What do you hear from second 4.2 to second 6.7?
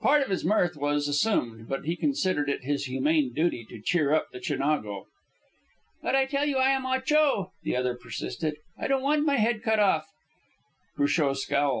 the Chinago. "But I tell you I